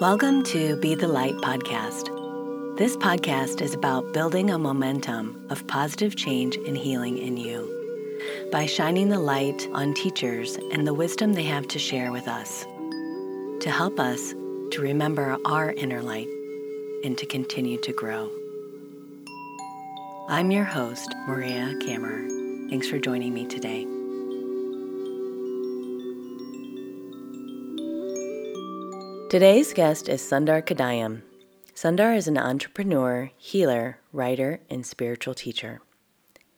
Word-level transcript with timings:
Welcome 0.00 0.44
to 0.44 0.76
Be 0.76 0.94
the 0.94 1.08
Light 1.08 1.34
podcast. 1.38 2.06
This 2.78 2.96
podcast 2.96 3.60
is 3.60 3.74
about 3.74 4.12
building 4.12 4.48
a 4.48 4.56
momentum 4.56 5.44
of 5.50 5.66
positive 5.66 6.14
change 6.14 6.54
and 6.54 6.76
healing 6.76 7.18
in 7.18 7.36
you 7.36 7.66
by 8.52 8.64
shining 8.64 9.08
the 9.08 9.18
light 9.18 9.66
on 9.72 9.94
teachers 9.94 10.54
and 10.70 10.86
the 10.86 10.94
wisdom 10.94 11.32
they 11.32 11.42
have 11.42 11.66
to 11.66 11.80
share 11.80 12.12
with 12.12 12.28
us 12.28 12.64
to 13.58 13.72
help 13.72 13.98
us 13.98 14.34
to 14.70 14.80
remember 14.80 15.36
our 15.44 15.72
inner 15.72 16.00
light 16.00 16.28
and 17.02 17.18
to 17.18 17.26
continue 17.26 17.78
to 17.78 17.92
grow. 17.92 18.30
I'm 20.28 20.52
your 20.52 20.62
host, 20.62 21.12
Maria 21.26 21.74
Kammer. 21.82 22.70
Thanks 22.70 22.88
for 22.88 23.00
joining 23.00 23.34
me 23.34 23.46
today. 23.46 23.97
Today's 29.28 29.74
guest 29.74 30.08
is 30.08 30.22
Sundar 30.22 30.62
Kadayam. 30.62 31.20
Sundar 31.74 32.16
is 32.16 32.28
an 32.28 32.38
entrepreneur, 32.38 33.30
healer, 33.36 33.98
writer, 34.10 34.60
and 34.70 34.86
spiritual 34.86 35.34
teacher. 35.34 35.82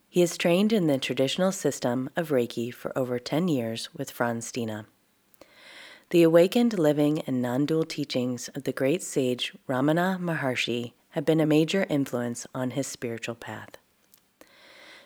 He 0.08 0.22
is 0.22 0.38
trained 0.38 0.72
in 0.72 0.86
the 0.86 0.96
traditional 0.96 1.50
system 1.50 2.10
of 2.14 2.28
Reiki 2.28 2.72
for 2.72 2.96
over 2.96 3.18
10 3.18 3.48
years 3.48 3.88
with 3.92 4.12
Frans 4.12 4.46
Stiene. 4.46 4.86
The 6.10 6.22
awakened 6.22 6.78
living 6.78 7.22
and 7.22 7.42
non 7.42 7.66
dual 7.66 7.82
teachings 7.82 8.46
of 8.50 8.62
the 8.62 8.72
great 8.72 9.02
sage 9.02 9.52
Ramana 9.68 10.20
Maharshi 10.20 10.92
have 11.10 11.24
been 11.24 11.40
a 11.40 11.46
major 11.46 11.86
influence 11.90 12.46
on 12.54 12.70
his 12.70 12.86
spiritual 12.86 13.34
path. 13.34 13.78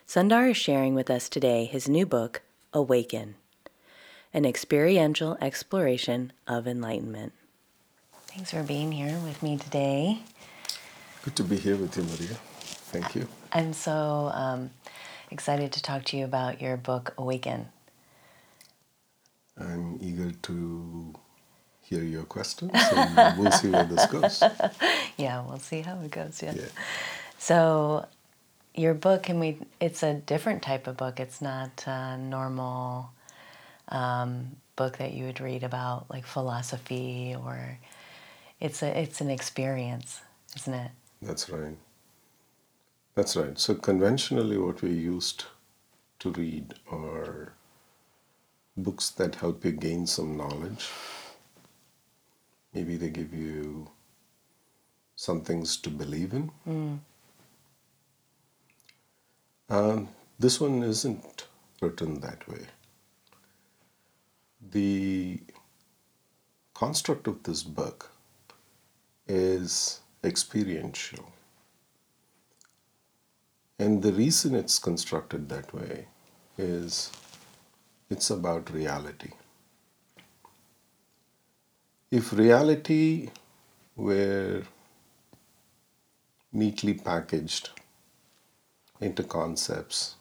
Sundar 0.07 0.51
is 0.51 0.59
sharing 0.59 0.95
with 0.95 1.09
us 1.09 1.31
today 1.31 1.65
his 1.65 1.89
new 1.89 2.05
book, 2.05 2.43
Awaken 2.75 3.37
An 4.35 4.45
Experiential 4.45 5.39
Exploration 5.41 6.31
of 6.47 6.69
Enlightenment. 6.69 7.33
Thanks 8.35 8.51
for 8.51 8.65
being 8.65 8.91
here 8.91 9.17
with 9.21 9.45
me 9.45 9.57
today. 9.57 10.19
Good 11.23 11.37
to 11.37 11.45
be 11.45 11.57
here 11.57 11.77
with 11.77 11.97
you, 11.97 12.03
Maria. 12.03 12.37
Thank 12.91 13.15
you. 13.15 13.29
I'm 13.53 13.73
so 13.73 14.33
um, 14.35 14.71
excited 15.31 15.71
to 15.71 15.81
talk 15.81 16.05
to 16.07 16.17
you 16.17 16.25
about 16.25 16.61
your 16.61 16.77
book, 16.77 17.15
Awaken. 17.17 17.69
I'm 19.57 19.99
eager 20.01 20.33
to 20.33 21.15
hear 21.81 22.03
your 22.03 22.25
questions, 22.25 22.73
and 22.75 23.39
we'll 23.39 23.53
see 23.53 23.71
where 23.71 23.85
this 23.85 24.05
goes. 24.07 24.43
yeah, 25.17 25.47
we'll 25.47 25.61
see 25.61 25.83
how 25.83 26.01
it 26.01 26.11
goes. 26.11 26.43
Yeah. 26.43 26.55
yeah. 26.57 26.67
So, 27.39 28.05
your 28.75 28.95
book, 28.95 29.23
can 29.23 29.39
we? 29.39 29.59
It's 29.79 30.03
a 30.03 30.15
different 30.15 30.61
type 30.61 30.89
of 30.89 30.97
book. 30.97 31.21
It's 31.21 31.41
not 31.41 31.85
a 31.87 32.19
normal 32.19 33.13
um, 33.91 34.57
book 34.75 34.99
that 34.99 35.13
you 35.13 35.27
would 35.27 35.41
read 35.41 35.63
about, 35.63 36.11
like 36.11 36.27
philosophy 36.27 37.37
or 37.39 37.79
it's 38.61 38.83
a 38.83 38.99
it's 38.99 39.21
an 39.21 39.31
experience, 39.31 40.21
isn't 40.57 40.75
it? 40.75 40.91
That's 41.23 41.49
right. 41.49 41.77
That's 43.15 43.37
right. 43.37 43.59
So 43.59 43.75
conventionally, 43.75 44.59
what 44.59 44.83
we 44.83 44.91
used 44.91 45.45
to 46.21 46.31
read 46.33 46.75
are 46.91 47.53
books 48.77 49.11
that 49.11 49.37
help 49.37 49.65
you 49.65 49.73
gain 49.73 50.07
some 50.07 50.37
knowledge. 50.37 50.89
Maybe 52.73 52.97
they 52.97 53.11
give 53.11 53.33
you 53.33 53.91
some 55.17 55.43
things 55.43 55.77
to 55.77 55.91
believe 55.91 56.33
in. 56.33 56.51
Mm. 56.69 56.99
Um, 59.71 60.09
this 60.39 60.61
one 60.61 60.83
isn't 60.83 61.47
written 61.81 62.21
that 62.21 62.49
way. 62.49 62.67
The 64.73 65.41
construct 66.75 67.29
of 67.29 67.45
this 67.45 67.63
book 67.63 68.11
is 69.27 70.01
experiential. 70.23 71.25
And 73.79 74.03
the 74.03 74.13
reason 74.13 74.55
it's 74.55 74.79
constructed 74.79 75.49
that 75.49 75.73
way 75.75 76.07
is 76.57 77.11
it's 78.09 78.31
about 78.31 78.71
reality. 78.71 79.33
If 82.11 82.33
reality 82.33 83.31
were 83.97 84.63
neatly 86.53 86.95
packaged 86.95 87.71
into 89.01 89.25
concepts, 89.25 90.15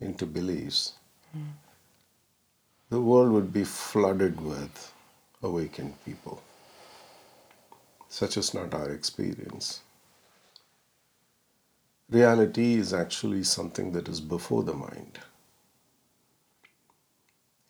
into 0.00 0.26
beliefs, 0.26 0.94
mm. 1.36 1.46
the 2.88 3.00
world 3.00 3.30
would 3.30 3.52
be 3.52 3.62
flooded 3.62 4.40
with 4.40 4.92
awakened 5.42 5.94
people. 6.04 6.42
Such 8.12 8.36
is 8.36 8.52
not 8.52 8.74
our 8.74 8.90
experience. 8.90 9.82
Reality 12.10 12.74
is 12.74 12.92
actually 12.92 13.44
something 13.44 13.92
that 13.92 14.08
is 14.08 14.20
before 14.20 14.64
the 14.64 14.74
mind 14.74 15.20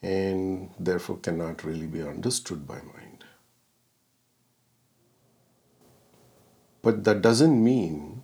and 0.02 0.70
therefore 0.78 1.18
cannot 1.18 1.62
really 1.62 1.86
be 1.86 2.00
understood 2.02 2.66
by 2.66 2.76
mind. 2.76 3.22
But 6.80 7.04
that 7.04 7.20
doesn't 7.20 7.62
mean 7.62 8.22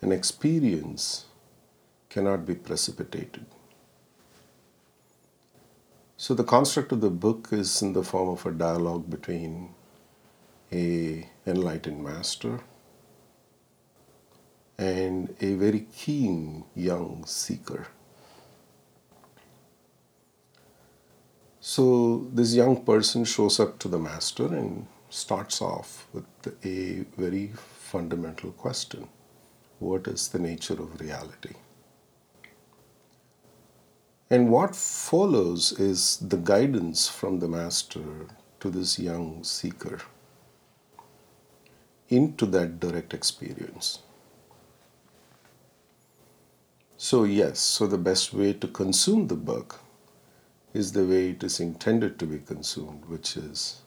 an 0.00 0.10
experience 0.10 1.26
cannot 2.10 2.44
be 2.44 2.56
precipitated. 2.56 3.46
So 6.16 6.34
the 6.34 6.42
construct 6.42 6.90
of 6.90 7.00
the 7.00 7.10
book 7.10 7.50
is 7.52 7.82
in 7.82 7.92
the 7.92 8.02
form 8.02 8.30
of 8.30 8.44
a 8.44 8.50
dialogue 8.50 9.08
between 9.08 9.76
a 10.72 11.28
enlightened 11.46 12.02
master 12.02 12.60
and 14.78 15.34
a 15.40 15.54
very 15.54 15.86
keen 15.92 16.64
young 16.74 17.24
seeker. 17.26 17.88
So 21.60 22.28
this 22.32 22.54
young 22.54 22.84
person 22.84 23.24
shows 23.24 23.58
up 23.58 23.78
to 23.80 23.88
the 23.88 23.98
master 23.98 24.46
and 24.46 24.86
starts 25.10 25.60
off 25.60 26.06
with 26.12 26.24
a 26.64 27.04
very 27.16 27.48
fundamental 27.48 28.52
question 28.52 29.08
What 29.78 30.06
is 30.06 30.28
the 30.28 30.38
nature 30.38 30.74
of 30.74 31.00
reality? 31.00 31.54
And 34.30 34.50
what 34.50 34.76
follows 34.76 35.72
is 35.72 36.18
the 36.18 36.36
guidance 36.36 37.08
from 37.08 37.38
the 37.38 37.48
master 37.48 38.26
to 38.60 38.70
this 38.70 38.98
young 38.98 39.42
seeker 39.42 40.00
into 42.08 42.46
that 42.46 42.80
direct 42.80 43.12
experience. 43.14 44.00
So, 46.96 47.24
yes, 47.24 47.60
so 47.60 47.86
the 47.86 47.98
best 47.98 48.34
way 48.34 48.52
to 48.54 48.66
consume 48.66 49.28
the 49.28 49.36
book 49.36 49.80
is 50.74 50.92
the 50.92 51.06
way 51.06 51.30
it 51.30 51.42
is 51.44 51.60
intended 51.60 52.18
to 52.18 52.26
be 52.26 52.38
consumed, 52.38 53.04
which 53.06 53.36
is 53.36 53.82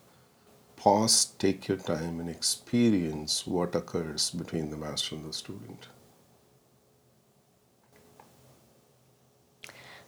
pause, 0.77 1.25
take 1.37 1.67
your 1.67 1.77
time, 1.77 2.19
and 2.19 2.29
experience 2.29 3.45
what 3.45 3.75
occurs 3.75 4.31
between 4.31 4.69
the 4.69 4.77
master 4.77 5.15
and 5.15 5.25
the 5.25 5.33
student. 5.33 5.87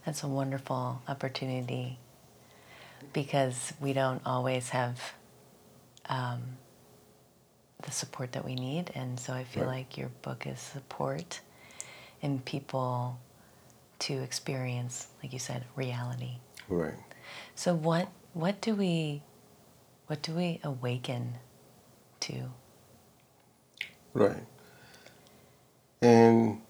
That's 0.06 0.24
a 0.24 0.28
wonderful 0.28 1.02
opportunity 1.08 1.98
because 3.14 3.74
we 3.80 3.94
don't 3.94 4.22
always 4.26 4.70
have 4.70 5.14
um, 6.10 6.58
the 7.84 7.92
support 7.92 8.32
that 8.32 8.44
we 8.44 8.56
need. 8.56 8.92
And 8.96 9.20
so 9.20 9.34
I 9.34 9.44
feel 9.44 9.64
right. 9.64 9.78
like 9.78 9.98
your 9.98 10.10
book 10.22 10.48
is 10.48 10.60
support 10.60 11.40
in 12.22 12.40
people 12.40 13.20
to 14.00 14.14
experience, 14.14 15.08
like 15.22 15.32
you 15.32 15.40
said, 15.40 15.64
reality. 15.76 16.38
Right. 16.68 16.94
So 17.56 17.74
what 17.74 18.10
what 18.34 18.60
do 18.62 18.76
we 18.76 19.22
what 20.08 20.22
do 20.22 20.34
we 20.34 20.60
awaken 20.64 21.36
to? 22.22 22.50
Right. 24.14 24.44
And 26.02 26.62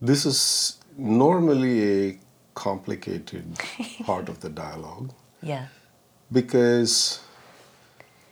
this 0.00 0.26
is 0.26 0.78
normally 0.96 2.08
a 2.10 2.18
complicated 2.54 3.58
part 4.04 4.28
of 4.28 4.40
the 4.40 4.48
dialogue. 4.48 5.12
Yeah. 5.42 5.66
Because 6.30 7.20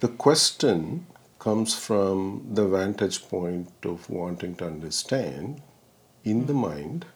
the 0.01 0.09
question 0.09 1.07
comes 1.41 1.75
from 1.75 2.47
the 2.53 2.67
vantage 2.69 3.27
point 3.29 3.69
of 3.85 4.09
wanting 4.09 4.55
to 4.57 4.67
understand 4.67 5.63
in 6.23 6.47
the 6.47 6.55
mind 6.55 7.07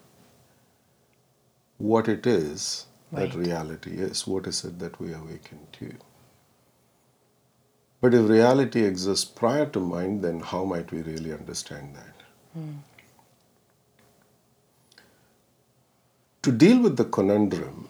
what 1.76 2.09
it 2.09 2.26
is 2.26 2.87
right. 3.12 3.31
that 3.31 3.38
reality 3.38 3.91
is. 3.91 4.26
What 4.26 4.47
is 4.47 4.65
it 4.65 4.79
that 4.79 4.99
we 4.99 5.12
awaken 5.12 5.61
to? 5.75 5.93
But 8.00 8.15
if 8.15 8.29
reality 8.29 8.85
exists 8.85 9.25
prior 9.25 9.67
to 9.67 9.81
mind, 9.81 10.23
then 10.23 10.41
how 10.41 10.65
might 10.65 10.91
we 10.91 11.03
really 11.03 11.32
understand 11.32 11.94
that? 11.94 12.59
Mm. 12.59 12.79
To 16.43 16.53
deal 16.53 16.81
with 16.81 16.97
the 16.99 17.06
conundrum, 17.06 17.88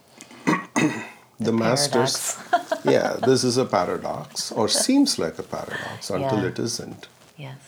the, 1.39 1.45
the 1.47 1.53
masters 1.53 2.37
yeah, 2.85 3.15
this 3.25 3.45
is 3.45 3.57
a 3.57 3.65
paradox, 3.65 4.53
or 4.53 4.69
seems 4.69 5.19
like 5.19 5.39
a 5.39 5.43
paradox 5.43 6.11
until 6.11 6.41
Yeah. 6.43 6.49
it 6.49 6.59
isn't. 6.59 7.09
Yes. 7.37 7.59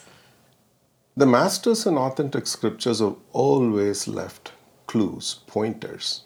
The 1.16 1.26
masters 1.26 1.86
in 1.86 1.96
authentic 1.96 2.46
scriptures 2.46 3.00
have 3.00 3.16
always 3.32 4.06
left 4.06 4.52
clues, 4.86 5.40
pointers. 5.46 6.22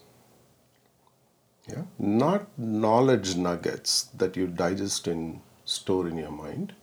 Yeah? 1.68 1.84
Not 1.98 2.46
knowledge 2.58 3.36
nuggets 3.36 4.04
that 4.18 4.36
you 4.36 4.48
digest 4.48 5.06
and 5.06 5.40
store 5.64 6.08
in 6.08 6.16
your 6.18 6.32
mind, 6.32 6.74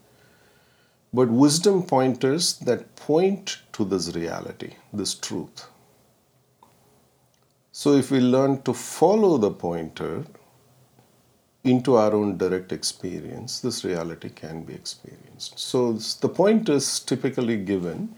but 1.14 1.28
wisdom 1.30 1.84
pointers 1.84 2.58
that 2.60 2.96
point 2.96 3.58
to 3.74 3.84
this 3.84 4.16
reality, 4.16 4.76
this 4.94 5.14
truth. 5.14 5.68
So, 7.72 7.94
if 7.94 8.10
we 8.10 8.20
learn 8.22 8.62
to 8.64 8.74
follow 8.74 9.38
the 9.38 9.52
pointer 9.52 10.26
into 11.68 11.96
our 11.96 12.14
own 12.14 12.38
direct 12.38 12.72
experience, 12.72 13.60
this 13.60 13.84
reality 13.84 14.30
can 14.30 14.64
be 14.64 14.74
experienced. 14.74 15.60
So, 15.60 15.94
the 15.94 16.30
point 16.30 16.70
is 16.70 17.00
typically 17.00 17.58
given 17.58 18.16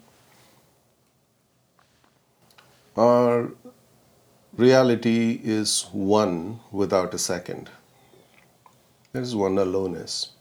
our 2.98 3.51
reality 4.57 5.40
is 5.44 5.88
one 5.92 6.60
without 6.72 7.13
a 7.13 7.18
second. 7.18 7.69
There 9.13 9.22
is 9.22 9.36
one 9.36 9.57
aloneness. 9.57 10.31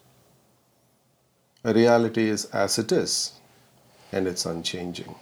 A 1.64 1.72
reality 1.72 2.28
is 2.28 2.46
as 2.46 2.78
it 2.78 2.93
is, 2.93 3.32
and 4.12 4.26
it's 4.26 4.46
unchanging. 4.46 5.14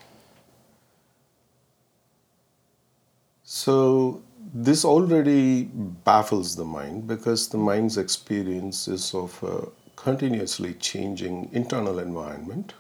So, 3.45 4.23
this 4.55 4.85
already 4.85 5.65
baffles 5.65 6.57
the 6.57 6.65
mind 6.65 7.07
because 7.07 7.49
the 7.49 7.59
mind's 7.59 7.99
experience 7.99 8.89
is 8.89 9.15
of 9.15 9.43
a 9.43 9.69
continuously 9.97 10.75
changing 10.75 11.49
internal 11.53 11.99
environment, 11.99 12.75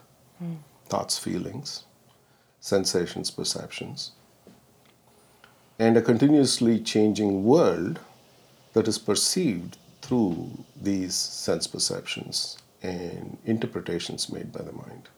thoughts, 0.89 1.19
feelings, 1.19 1.85
sensations, 2.61 3.31
perceptions, 3.31 4.13
and 5.79 5.97
a 5.97 6.03
continuously 6.03 6.79
changing 6.79 7.45
world 7.45 7.99
that 8.75 8.87
is 8.87 8.99
perceived 8.99 9.77
through 10.03 10.51
these 10.81 11.15
sense 11.15 11.67
perceptions 11.67 12.59
and 12.83 13.39
interpretations 13.45 14.31
made 14.31 14.53
by 14.53 14.63
the 14.63 14.73
mind. 14.73 15.09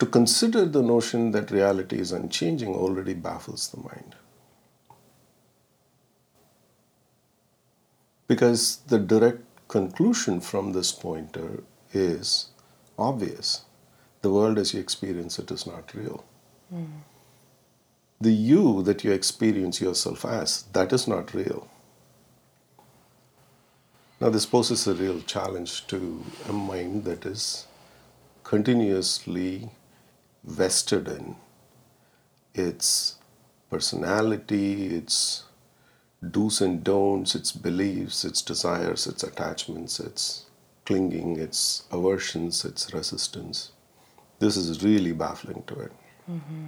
To 0.00 0.06
consider 0.06 0.64
the 0.64 0.82
notion 0.82 1.30
that 1.32 1.50
reality 1.50 1.98
is 1.98 2.10
unchanging 2.10 2.74
already 2.74 3.12
baffles 3.12 3.68
the 3.68 3.82
mind. 3.82 4.14
Because 8.26 8.78
the 8.86 8.98
direct 8.98 9.42
conclusion 9.68 10.40
from 10.40 10.72
this 10.72 10.90
pointer 10.90 11.62
is 11.92 12.48
obvious. 12.98 13.64
The 14.22 14.30
world 14.30 14.56
as 14.58 14.72
you 14.72 14.80
experience 14.80 15.38
it 15.38 15.50
is 15.50 15.66
not 15.66 15.92
real. 15.94 16.24
The 18.22 18.32
you 18.32 18.82
that 18.84 19.04
you 19.04 19.12
experience 19.12 19.82
yourself 19.82 20.24
as, 20.24 20.62
that 20.72 20.94
is 20.94 21.06
not 21.06 21.34
real. 21.34 21.68
Now, 24.18 24.30
this 24.30 24.46
poses 24.46 24.86
a 24.86 24.94
real 24.94 25.20
challenge 25.20 25.86
to 25.88 26.24
a 26.48 26.52
mind 26.54 27.04
that 27.04 27.26
is 27.26 27.66
continuously 28.44 29.70
vested 30.44 31.08
in 31.08 31.36
its 32.54 33.16
personality, 33.70 34.86
its 34.86 35.44
do's 36.28 36.60
and 36.60 36.84
don'ts, 36.84 37.34
its 37.34 37.52
beliefs, 37.52 38.24
its 38.24 38.42
desires, 38.42 39.06
its 39.06 39.22
attachments, 39.22 40.00
its 40.00 40.46
clinging, 40.84 41.38
its 41.38 41.84
aversions, 41.90 42.64
its 42.64 42.92
resistance. 42.92 43.72
This 44.38 44.56
is 44.56 44.82
really 44.82 45.12
baffling 45.12 45.62
to 45.66 45.80
it. 45.80 45.92
Mm-hmm. 46.30 46.66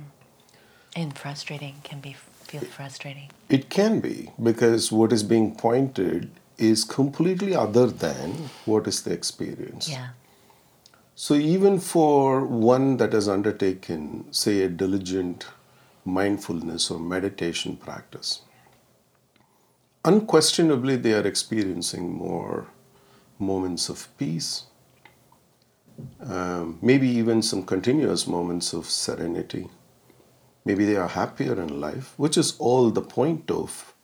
And 0.94 1.18
frustrating 1.18 1.76
can 1.82 2.00
be 2.00 2.16
feel 2.44 2.60
frustrating. 2.60 3.30
It 3.48 3.70
can 3.70 4.00
be 4.00 4.30
because 4.42 4.92
what 4.92 5.12
is 5.12 5.22
being 5.22 5.54
pointed 5.54 6.30
is 6.58 6.84
completely 6.84 7.54
other 7.54 7.86
than 7.86 8.50
what 8.66 8.86
is 8.86 9.02
the 9.02 9.12
experience. 9.12 9.88
Yeah. 9.88 10.08
So, 11.14 11.34
even 11.34 11.78
for 11.78 12.44
one 12.44 12.96
that 12.96 13.12
has 13.12 13.28
undertaken, 13.28 14.32
say, 14.32 14.62
a 14.62 14.68
diligent 14.68 15.46
mindfulness 16.04 16.90
or 16.90 16.98
meditation 16.98 17.76
practice, 17.76 18.42
unquestionably 20.04 20.96
they 20.96 21.12
are 21.12 21.26
experiencing 21.26 22.12
more 22.12 22.66
moments 23.38 23.88
of 23.88 24.08
peace, 24.16 24.64
um, 26.20 26.78
maybe 26.80 27.08
even 27.08 27.42
some 27.42 27.62
continuous 27.62 28.26
moments 28.26 28.72
of 28.72 28.86
serenity. 28.86 29.68
Maybe 30.64 30.86
they 30.86 30.96
are 30.96 31.08
happier 31.08 31.60
in 31.60 31.80
life, 31.80 32.14
which 32.16 32.38
is 32.38 32.56
all 32.58 32.90
the 32.90 33.02
point 33.02 33.50
of 33.50 33.94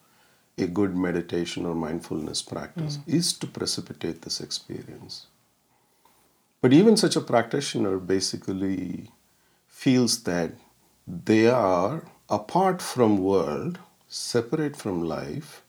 a 0.57 0.67
good 0.67 0.95
meditation 0.95 1.65
or 1.65 1.73
mindfulness 1.73 2.41
practice, 2.41 2.99
is 3.07 3.33
to 3.33 3.47
precipitate 3.47 4.21
this 4.21 4.41
experience. 4.41 5.27
But 6.61 6.73
even 6.73 6.97
such 6.97 7.15
a 7.15 7.21
practitioner 7.21 7.97
basically 7.97 9.11
feels 9.67 10.23
that 10.23 10.51
they 11.07 11.47
are 11.47 12.03
apart 12.29 12.81
from 12.81 13.23
world, 13.23 13.79
separate 14.07 14.75
from 14.75 15.03
life, 15.03 15.63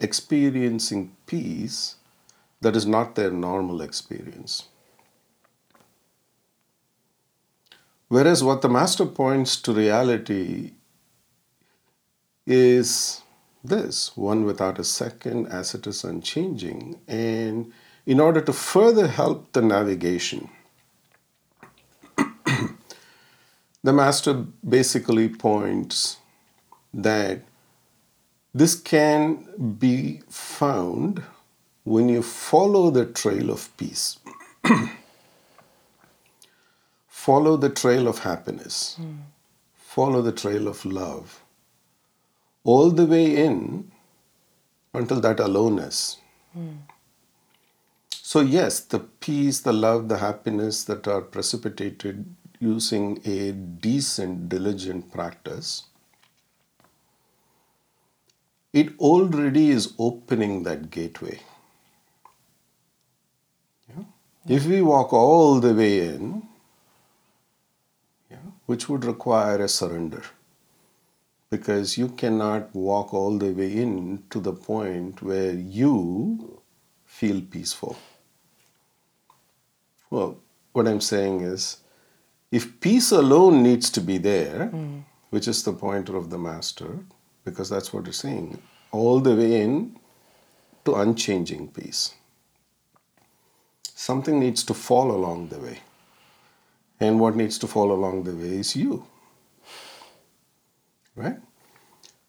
experiencing 0.00 1.14
peace 1.26 1.96
that 2.60 2.74
is 2.74 2.86
not 2.86 3.14
their 3.14 3.30
normal 3.30 3.82
experience. 3.82 4.68
Whereas 8.08 8.44
what 8.44 8.62
the 8.62 8.68
master 8.68 9.06
points 9.06 9.60
to 9.62 9.72
reality 9.72 10.72
is 12.46 13.22
this 13.64 14.16
one 14.16 14.44
without 14.44 14.78
a 14.78 14.84
second, 14.84 15.46
as 15.46 15.74
it 15.74 15.86
is 15.86 16.04
unchanging. 16.04 17.00
And 17.06 17.72
in 18.06 18.20
order 18.20 18.40
to 18.40 18.52
further 18.52 19.06
help 19.06 19.52
the 19.52 19.62
navigation, 19.62 20.48
the 23.82 23.92
master 23.92 24.34
basically 24.68 25.28
points 25.28 26.18
that 26.92 27.42
this 28.54 28.78
can 28.78 29.76
be 29.78 30.20
found 30.28 31.22
when 31.84 32.08
you 32.08 32.22
follow 32.22 32.90
the 32.90 33.06
trail 33.06 33.50
of 33.50 33.74
peace, 33.76 34.18
follow 37.08 37.56
the 37.56 37.70
trail 37.70 38.06
of 38.06 38.20
happiness, 38.20 38.96
hmm. 38.96 39.14
follow 39.74 40.22
the 40.22 40.32
trail 40.32 40.68
of 40.68 40.84
love, 40.84 41.42
all 42.62 42.90
the 42.90 43.06
way 43.06 43.36
in 43.36 43.90
until 44.94 45.20
that 45.20 45.40
aloneness. 45.40 46.18
Hmm. 46.52 46.76
So, 48.32 48.40
yes, 48.40 48.80
the 48.80 48.98
peace, 48.98 49.60
the 49.60 49.74
love, 49.74 50.08
the 50.08 50.16
happiness 50.16 50.84
that 50.84 51.06
are 51.06 51.20
precipitated 51.20 52.34
using 52.60 53.20
a 53.26 53.52
decent, 53.52 54.48
diligent 54.48 55.12
practice, 55.12 55.82
it 58.72 58.98
already 58.98 59.68
is 59.68 59.92
opening 59.98 60.62
that 60.62 60.90
gateway. 60.90 61.40
Yeah? 63.90 64.04
If 64.48 64.64
we 64.64 64.80
walk 64.80 65.12
all 65.12 65.60
the 65.60 65.74
way 65.74 66.08
in, 66.08 66.48
yeah, 68.30 68.48
which 68.64 68.88
would 68.88 69.04
require 69.04 69.60
a 69.62 69.68
surrender 69.68 70.22
because 71.50 71.98
you 71.98 72.08
cannot 72.08 72.74
walk 72.74 73.12
all 73.12 73.36
the 73.36 73.52
way 73.52 73.76
in 73.76 74.24
to 74.30 74.40
the 74.40 74.54
point 74.54 75.20
where 75.20 75.52
you 75.52 76.62
feel 77.04 77.42
peaceful. 77.42 77.98
Well, 80.12 80.36
what 80.74 80.86
I'm 80.86 81.00
saying 81.00 81.40
is, 81.40 81.78
if 82.50 82.80
peace 82.80 83.12
alone 83.12 83.62
needs 83.62 83.88
to 83.92 84.00
be 84.02 84.18
there, 84.18 84.66
hmm. 84.66 84.98
which 85.30 85.48
is 85.48 85.62
the 85.64 85.72
pointer 85.72 86.16
of 86.16 86.28
the 86.28 86.36
master, 86.36 86.98
because 87.46 87.70
that's 87.70 87.94
what 87.94 88.06
it's 88.06 88.18
saying, 88.18 88.60
all 88.90 89.20
the 89.20 89.34
way 89.34 89.62
in 89.62 89.98
to 90.84 90.96
unchanging 90.96 91.68
peace. 91.68 92.14
Something 93.94 94.38
needs 94.38 94.64
to 94.64 94.74
fall 94.74 95.10
along 95.12 95.48
the 95.48 95.58
way. 95.58 95.78
And 97.00 97.18
what 97.18 97.34
needs 97.34 97.56
to 97.60 97.66
fall 97.66 97.90
along 97.90 98.24
the 98.24 98.36
way 98.36 98.58
is 98.58 98.76
you. 98.76 99.06
Right? 101.16 101.38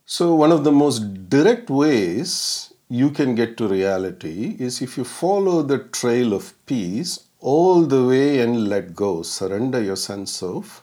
So, 0.05 0.35
one 0.35 0.53
of 0.53 0.63
the 0.63 0.71
most 0.71 1.29
direct 1.29 1.69
ways 1.69 2.73
you 2.87 3.09
can 3.09 3.35
get 3.35 3.57
to 3.57 3.67
reality 3.67 4.55
is 4.57 4.81
if 4.81 4.97
you 4.97 5.03
follow 5.03 5.61
the 5.63 5.79
trail 5.79 6.33
of 6.33 6.53
peace 6.65 7.19
all 7.43 7.81
the 7.83 8.05
way 8.05 8.39
and 8.39 8.69
let 8.69 8.95
go, 8.95 9.21
surrender 9.21 9.81
your 9.81 9.97
sense 9.97 10.41
of 10.41 10.81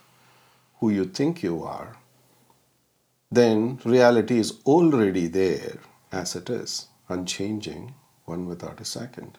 who 0.79 0.91
you 0.91 1.07
think 1.07 1.43
you 1.43 1.63
are, 1.63 1.97
then 3.33 3.81
reality 3.85 4.39
is 4.39 4.59
already 4.67 5.27
there 5.27 5.79
as 6.13 6.37
it 6.37 6.51
is, 6.51 6.89
unchanging, 7.09 7.95
one 8.27 8.47
without 8.47 8.81
a 8.81 8.85
second. 8.85 9.39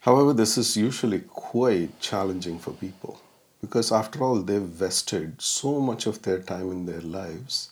However, 0.00 0.32
this 0.32 0.56
is 0.56 0.76
usually 0.76 1.20
quite 1.20 2.00
challenging 2.00 2.58
for 2.58 2.70
people 2.70 3.20
because, 3.60 3.92
after 3.92 4.22
all, 4.22 4.40
they've 4.40 4.62
vested 4.62 5.42
so 5.42 5.80
much 5.80 6.06
of 6.06 6.22
their 6.22 6.38
time 6.38 6.70
in 6.70 6.86
their 6.86 7.02
lives 7.02 7.70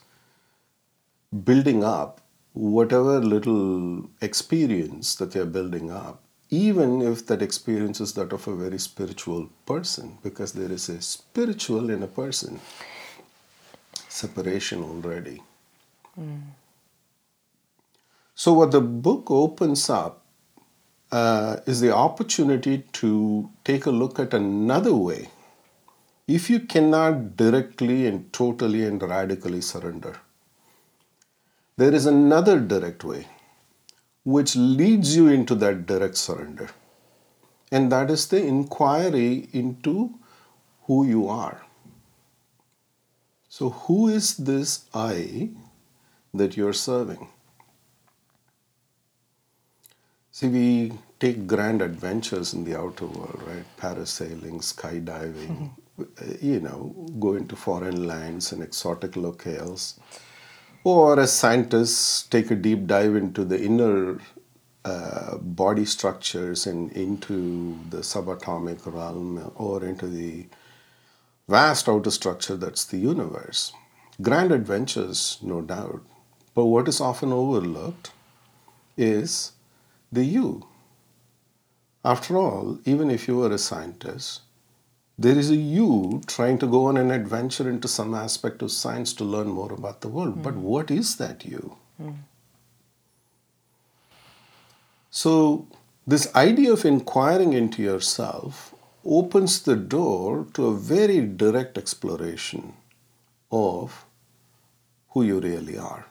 building 1.44 1.82
up 1.82 2.20
whatever 2.56 3.20
little 3.20 4.08
experience 4.22 5.14
that 5.16 5.32
they're 5.32 5.44
building 5.44 5.90
up, 5.90 6.22
even 6.48 7.02
if 7.02 7.26
that 7.26 7.42
experience 7.42 8.00
is 8.00 8.14
that 8.14 8.32
of 8.32 8.48
a 8.48 8.56
very 8.56 8.78
spiritual 8.78 9.50
person, 9.66 10.16
because 10.22 10.52
there 10.52 10.72
is 10.72 10.88
a 10.88 11.02
spiritual 11.02 11.90
in 11.90 12.02
a 12.02 12.06
person 12.06 12.58
separation 14.08 14.82
already. 14.82 15.42
Mm. 16.18 16.40
So, 18.34 18.54
what 18.54 18.70
the 18.70 18.80
book 18.80 19.30
opens 19.30 19.90
up 19.90 20.22
uh, 21.12 21.58
is 21.66 21.80
the 21.82 21.94
opportunity 21.94 22.84
to 23.00 23.50
take 23.64 23.84
a 23.84 23.90
look 23.90 24.18
at 24.18 24.32
another 24.32 24.94
way. 24.94 25.28
If 26.26 26.48
you 26.48 26.60
cannot 26.60 27.36
directly 27.36 28.06
and 28.06 28.32
totally 28.32 28.84
and 28.84 29.02
radically 29.02 29.60
surrender, 29.60 30.16
there 31.76 31.94
is 31.94 32.06
another 32.06 32.58
direct 32.58 33.04
way 33.04 33.26
which 34.24 34.56
leads 34.56 35.14
you 35.14 35.28
into 35.28 35.54
that 35.54 35.86
direct 35.86 36.16
surrender. 36.16 36.68
And 37.70 37.92
that 37.92 38.10
is 38.10 38.26
the 38.28 38.44
inquiry 38.44 39.48
into 39.52 40.14
who 40.84 41.06
you 41.06 41.28
are. 41.28 41.64
So, 43.48 43.70
who 43.70 44.08
is 44.08 44.36
this 44.36 44.84
I 44.92 45.50
that 46.34 46.56
you're 46.56 46.72
serving? 46.72 47.28
See, 50.32 50.48
we 50.48 50.92
take 51.18 51.46
grand 51.46 51.80
adventures 51.80 52.52
in 52.52 52.64
the 52.64 52.78
outer 52.78 53.06
world, 53.06 53.42
right? 53.46 53.64
Parasailing, 53.78 54.60
skydiving, 54.60 55.70
mm-hmm. 55.98 56.32
you 56.46 56.60
know, 56.60 56.94
go 57.18 57.34
into 57.34 57.56
foreign 57.56 58.06
lands 58.06 58.52
and 58.52 58.62
exotic 58.62 59.12
locales. 59.12 59.98
Or 60.86 61.18
as 61.18 61.32
scientists 61.32 62.22
take 62.28 62.48
a 62.52 62.54
deep 62.54 62.86
dive 62.86 63.16
into 63.16 63.44
the 63.44 63.60
inner 63.60 64.20
uh, 64.84 65.36
body 65.38 65.84
structures 65.84 66.64
and 66.64 66.92
into 66.92 67.76
the 67.90 68.02
subatomic 68.02 68.86
realm 68.86 69.50
or 69.56 69.84
into 69.84 70.06
the 70.06 70.46
vast 71.48 71.88
outer 71.88 72.12
structure 72.12 72.56
that's 72.56 72.84
the 72.84 72.98
universe. 72.98 73.72
Grand 74.22 74.52
adventures, 74.52 75.38
no 75.42 75.60
doubt. 75.60 76.02
But 76.54 76.66
what 76.66 76.86
is 76.86 77.00
often 77.00 77.32
overlooked 77.32 78.12
is 78.96 79.54
the 80.12 80.24
you. 80.24 80.68
After 82.04 82.38
all, 82.38 82.78
even 82.84 83.10
if 83.10 83.26
you 83.26 83.42
are 83.42 83.50
a 83.50 83.58
scientist, 83.58 84.42
there 85.18 85.38
is 85.38 85.50
a 85.50 85.56
you 85.56 86.20
trying 86.26 86.58
to 86.58 86.66
go 86.66 86.84
on 86.86 86.96
an 86.96 87.10
adventure 87.10 87.68
into 87.68 87.88
some 87.88 88.14
aspect 88.14 88.60
of 88.62 88.70
science 88.70 89.14
to 89.14 89.24
learn 89.24 89.48
more 89.48 89.72
about 89.72 90.00
the 90.02 90.08
world. 90.08 90.38
Mm. 90.38 90.42
But 90.42 90.56
what 90.56 90.90
is 90.90 91.16
that 91.16 91.44
you? 91.44 91.76
Mm. 92.00 92.16
So, 95.10 95.66
this 96.06 96.34
idea 96.34 96.72
of 96.72 96.84
inquiring 96.84 97.54
into 97.54 97.82
yourself 97.82 98.74
opens 99.04 99.62
the 99.62 99.76
door 99.76 100.46
to 100.52 100.66
a 100.66 100.76
very 100.76 101.20
direct 101.20 101.78
exploration 101.78 102.74
of 103.50 104.04
who 105.10 105.22
you 105.22 105.40
really 105.40 105.78
are. 105.78 106.06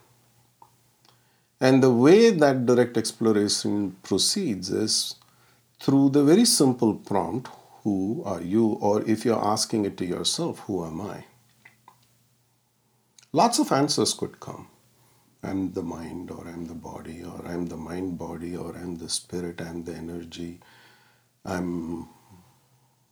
And 1.62 1.84
the 1.84 1.92
way 1.92 2.32
that 2.32 2.66
direct 2.66 2.98
exploration 2.98 3.96
proceeds 4.02 4.72
is 4.72 5.16
through 5.80 6.10
the 6.10 6.24
very 6.24 6.46
simple 6.46 6.96
prompt 6.96 7.50
Who 7.86 8.24
are 8.26 8.42
you? 8.42 8.68
Or 8.68 9.04
if 9.04 9.26
you're 9.26 9.46
asking 9.46 9.86
it 9.86 9.96
to 9.98 10.06
yourself, 10.06 10.60
Who 10.62 10.86
am 10.86 11.02
I? 11.02 11.26
Lots 13.32 13.60
of 13.60 13.72
answers 13.72 14.14
could 14.16 14.40
come. 14.40 14.70
I'm 15.44 15.74
the 15.74 15.84
mind, 15.84 16.32
or 16.32 16.48
I'm 16.48 16.66
the 16.66 16.74
body, 16.74 17.24
or 17.24 17.46
I'm 17.46 17.68
the 17.68 17.78
mind 17.78 18.18
body, 18.18 18.58
or 18.58 18.76
I'm 18.76 18.98
the 18.98 19.10
spirit, 19.10 19.62
I'm 19.62 19.84
the 19.84 19.94
energy, 19.94 20.62
I'm 21.46 22.10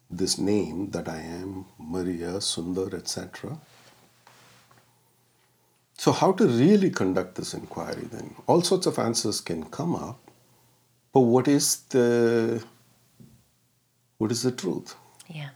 this 0.10 0.40
name 0.40 0.90
that 0.92 1.08
I 1.08 1.20
am, 1.20 1.66
Maria, 1.78 2.40
Sundar, 2.40 2.96
etc. 2.96 3.60
So, 6.00 6.12
how 6.12 6.32
to 6.32 6.48
really 6.48 6.90
conduct 6.90 7.36
this 7.36 7.54
inquiry 7.54 8.08
then? 8.12 8.36
All 8.48 8.62
sorts 8.62 8.88
of 8.88 8.98
answers 8.98 9.40
can 9.40 9.66
come 9.66 9.96
up, 9.96 10.32
but 11.14 11.20
what 11.22 11.48
is 11.48 11.82
the 11.90 12.64
what 14.24 14.32
is 14.32 14.44
the 14.44 14.52
truth? 14.52 14.96
Yeah. 15.28 15.50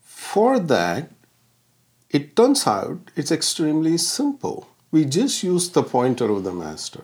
For 0.00 0.60
that, 0.60 1.10
it 2.08 2.36
turns 2.36 2.64
out 2.64 3.10
it's 3.16 3.32
extremely 3.32 3.98
simple. 3.98 4.68
We 4.92 5.04
just 5.04 5.42
use 5.42 5.68
the 5.70 5.82
pointer 5.82 6.30
of 6.30 6.44
the 6.44 6.52
master. 6.52 7.02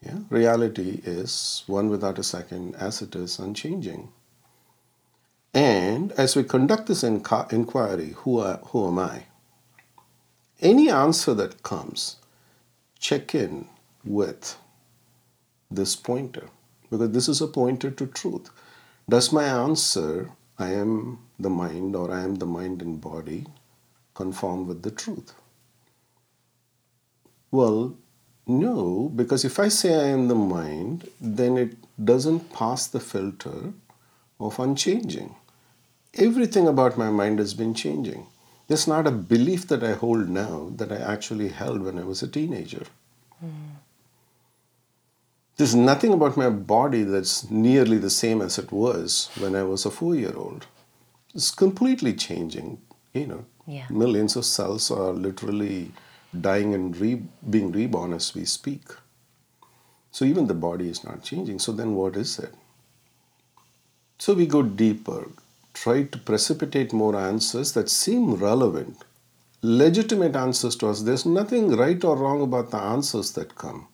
Yeah? 0.00 0.20
Reality 0.30 1.02
is 1.04 1.62
one 1.66 1.90
without 1.90 2.18
a 2.18 2.22
second, 2.22 2.74
as 2.76 3.02
it 3.02 3.14
is 3.14 3.38
unchanging. 3.38 4.08
And 5.52 6.12
as 6.12 6.34
we 6.34 6.44
conduct 6.44 6.86
this 6.86 7.04
inquiry, 7.04 8.14
who, 8.20 8.38
are, 8.40 8.56
who 8.68 8.88
am 8.88 8.98
I? 8.98 9.24
any 10.60 10.90
answer 10.90 11.34
that 11.34 11.62
comes, 11.62 12.16
check 12.98 13.34
in 13.34 13.68
with 14.04 14.56
this 15.70 15.96
pointer 15.96 16.48
because 16.90 17.10
this 17.10 17.28
is 17.28 17.40
a 17.40 17.46
pointer 17.46 17.90
to 17.90 18.06
truth. 18.06 18.50
Does 19.08 19.32
my 19.32 19.44
answer, 19.44 20.30
I 20.58 20.72
am 20.72 21.20
the 21.38 21.50
mind 21.50 21.94
or 21.94 22.10
I 22.10 22.22
am 22.22 22.36
the 22.36 22.46
mind 22.46 22.82
and 22.82 23.00
body, 23.00 23.46
conform 24.14 24.66
with 24.66 24.82
the 24.82 24.90
truth? 24.90 25.32
Well, 27.52 27.96
no, 28.48 29.12
because 29.14 29.44
if 29.44 29.60
I 29.60 29.68
say 29.68 29.94
I 29.94 30.08
am 30.08 30.26
the 30.26 30.34
mind, 30.34 31.08
then 31.20 31.56
it 31.56 31.76
doesn't 32.04 32.52
pass 32.52 32.88
the 32.88 33.00
filter 33.00 33.72
of 34.40 34.58
unchanging. 34.58 35.36
Everything 36.14 36.66
about 36.66 36.98
my 36.98 37.10
mind 37.10 37.38
has 37.38 37.54
been 37.54 37.74
changing. 37.74 38.26
It's 38.68 38.88
not 38.88 39.06
a 39.06 39.12
belief 39.12 39.68
that 39.68 39.84
I 39.84 39.92
hold 39.92 40.28
now 40.28 40.72
that 40.76 40.90
I 40.90 40.96
actually 40.96 41.48
held 41.48 41.82
when 41.82 41.98
I 41.98 42.04
was 42.04 42.22
a 42.22 42.28
teenager. 42.28 42.86
Mm. 43.44 43.76
There's 45.56 45.74
nothing 45.74 46.12
about 46.12 46.36
my 46.36 46.50
body 46.50 47.02
that's 47.02 47.50
nearly 47.50 47.96
the 47.96 48.10
same 48.10 48.42
as 48.42 48.58
it 48.58 48.70
was 48.70 49.30
when 49.38 49.54
I 49.54 49.62
was 49.62 49.86
a 49.86 49.90
four 49.90 50.14
year 50.14 50.34
old. 50.36 50.66
It's 51.34 51.50
completely 51.50 52.12
changing. 52.12 52.78
You 53.14 53.26
know, 53.26 53.44
yeah. 53.66 53.86
millions 53.88 54.36
of 54.36 54.44
cells 54.44 54.90
are 54.90 55.12
literally 55.12 55.92
dying 56.38 56.74
and 56.74 56.94
re- 56.96 57.22
being 57.48 57.72
reborn 57.72 58.12
as 58.12 58.34
we 58.34 58.44
speak. 58.44 58.82
So 60.10 60.26
even 60.26 60.46
the 60.46 60.54
body 60.54 60.88
is 60.88 61.04
not 61.04 61.22
changing. 61.22 61.58
So 61.58 61.72
then 61.72 61.94
what 61.94 62.16
is 62.16 62.38
it? 62.38 62.52
So 64.18 64.34
we 64.34 64.46
go 64.46 64.62
deeper, 64.62 65.28
try 65.72 66.04
to 66.04 66.18
precipitate 66.18 66.92
more 66.92 67.16
answers 67.16 67.72
that 67.72 67.88
seem 67.88 68.34
relevant, 68.34 69.04
legitimate 69.62 70.36
answers 70.36 70.76
to 70.76 70.88
us. 70.88 71.02
There's 71.02 71.26
nothing 71.26 71.76
right 71.76 72.02
or 72.04 72.16
wrong 72.16 72.42
about 72.42 72.70
the 72.70 72.78
answers 72.78 73.32
that 73.32 73.56
come. 73.56 73.88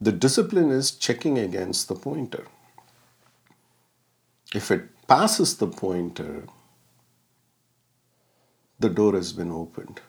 The 0.00 0.12
discipline 0.12 0.70
is 0.70 0.90
checking 0.90 1.38
against 1.38 1.88
the 1.88 1.94
pointer. 1.94 2.46
If 4.54 4.70
it 4.70 5.06
passes 5.06 5.56
the 5.56 5.66
pointer, 5.66 6.44
the 8.78 8.90
door 8.90 9.14
has 9.14 9.32
been 9.32 9.50
opened. 9.50 10.00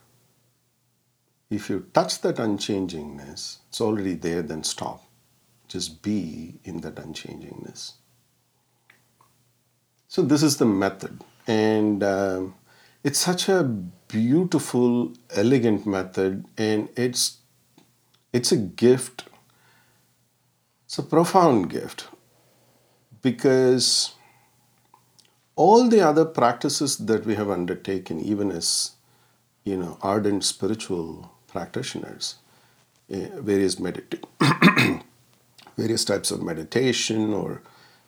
If 1.50 1.70
you 1.70 1.86
touch 1.94 2.20
that 2.20 2.36
unchangingness, 2.36 3.58
it's 3.68 3.80
already 3.80 4.14
there, 4.14 4.42
then 4.42 4.62
stop. 4.62 5.04
Just 5.66 6.02
be 6.02 6.60
in 6.64 6.80
that 6.82 6.96
unchangingness. 6.96 7.94
So 10.06 10.22
this 10.22 10.42
is 10.42 10.56
the 10.56 10.66
method, 10.66 11.22
and 11.46 12.02
um, 12.02 12.54
it's 13.04 13.18
such 13.18 13.48
a 13.48 13.62
beautiful, 13.62 15.12
elegant 15.34 15.86
method, 15.86 16.46
and 16.56 16.88
it's 16.96 17.38
it's 18.32 18.52
a 18.52 18.56
gift. 18.56 19.24
It's 20.88 20.96
a 20.96 21.02
profound 21.02 21.68
gift 21.68 22.08
because 23.20 24.14
all 25.54 25.86
the 25.86 26.00
other 26.00 26.24
practices 26.24 26.96
that 26.96 27.26
we 27.26 27.34
have 27.34 27.50
undertaken, 27.50 28.18
even 28.20 28.50
as 28.50 28.92
you 29.64 29.76
know, 29.76 29.98
ardent 30.00 30.44
spiritual 30.44 31.30
practitioners, 31.46 32.36
uh, 33.12 33.38
various 33.38 33.74
medita- 33.74 34.24
various 35.76 36.06
types 36.06 36.30
of 36.30 36.40
meditation 36.40 37.34
or 37.34 37.60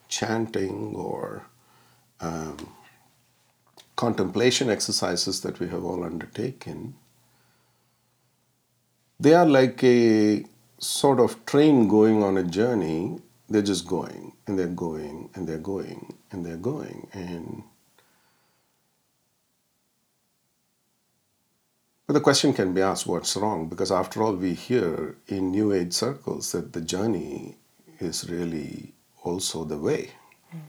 chanting 0.08 0.94
or 0.96 1.44
um, 2.22 2.56
contemplation 3.94 4.70
exercises 4.70 5.42
that 5.42 5.60
we 5.60 5.68
have 5.68 5.84
all 5.84 6.02
undertaken 6.02 6.94
they 9.20 9.34
are 9.34 9.44
like 9.44 9.84
a 9.84 10.42
sort 10.80 11.20
of 11.20 11.44
train 11.46 11.86
going 11.86 12.22
on 12.22 12.36
a 12.36 12.42
journey. 12.42 13.20
They're 13.48 13.62
just 13.62 13.86
going 13.86 14.32
and 14.46 14.58
they're 14.58 14.66
going 14.66 15.30
and 15.34 15.46
they're 15.46 15.58
going 15.58 16.14
and 16.30 16.44
they're 16.44 16.56
going. 16.56 17.08
And 17.12 17.62
but 22.06 22.14
the 22.14 22.20
question 22.20 22.52
can 22.52 22.74
be 22.74 22.80
asked 22.80 23.06
what's 23.06 23.36
wrong? 23.36 23.68
Because 23.68 23.92
after 23.92 24.22
all, 24.22 24.34
we 24.34 24.54
hear 24.54 25.16
in 25.28 25.52
New 25.52 25.72
Age 25.72 25.92
circles 25.92 26.52
that 26.52 26.72
the 26.72 26.80
journey 26.80 27.56
is 28.00 28.28
really 28.28 28.94
also 29.22 29.64
the 29.64 29.78
way. 29.78 30.10
Mm. 30.54 30.60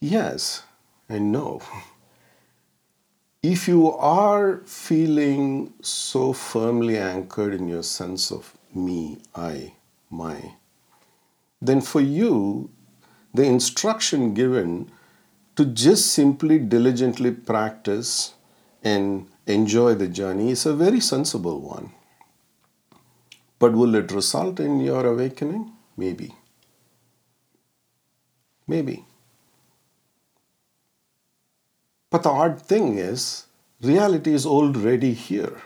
Yes 0.00 0.62
and 1.08 1.32
no. 1.32 1.62
If 3.42 3.68
you 3.68 3.92
are 3.92 4.62
feeling 4.66 5.72
so 5.80 6.32
firmly 6.32 6.98
anchored 6.98 7.54
in 7.54 7.68
your 7.68 7.84
sense 7.84 8.32
of 8.32 8.56
me, 8.76 9.18
I, 9.34 9.74
my, 10.10 10.54
then 11.60 11.80
for 11.80 12.00
you, 12.00 12.70
the 13.34 13.44
instruction 13.44 14.34
given 14.34 14.90
to 15.56 15.64
just 15.64 16.12
simply 16.12 16.58
diligently 16.58 17.30
practice 17.30 18.34
and 18.82 19.28
enjoy 19.46 19.94
the 19.94 20.08
journey 20.08 20.50
is 20.50 20.66
a 20.66 20.74
very 20.74 21.00
sensible 21.00 21.60
one. 21.60 21.92
But 23.58 23.72
will 23.72 23.94
it 23.94 24.12
result 24.12 24.60
in 24.60 24.80
your 24.80 25.06
awakening? 25.06 25.72
Maybe. 25.96 26.34
Maybe. 28.66 29.04
But 32.10 32.22
the 32.22 32.30
odd 32.30 32.60
thing 32.60 32.98
is, 32.98 33.46
reality 33.80 34.34
is 34.34 34.44
already 34.44 35.14
here. 35.14 35.62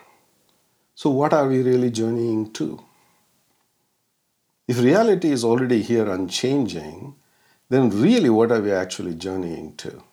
So, 0.94 1.10
what 1.10 1.32
are 1.32 1.48
we 1.48 1.62
really 1.62 1.90
journeying 1.90 2.52
to? 2.52 2.80
If 4.70 4.78
reality 4.78 5.32
is 5.32 5.42
already 5.42 5.82
here 5.82 6.08
unchanging, 6.08 7.16
then 7.70 7.90
really 7.90 8.30
what 8.30 8.52
are 8.52 8.60
we 8.60 8.70
actually 8.70 9.16
journeying 9.16 9.74
to? 9.78 10.04